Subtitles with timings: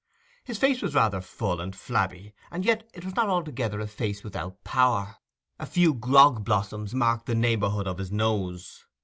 [0.43, 4.23] His face was rather full and flabby, and yet it was not altogether a face
[4.23, 5.17] without power.
[5.59, 8.87] A few grog blossoms marked the neighbourhood of his nose.